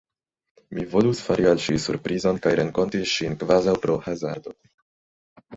[0.77, 4.57] Mi volus fari al ŝi surprizon, kaj renkonti ŝin kvazaŭ pro hazardo.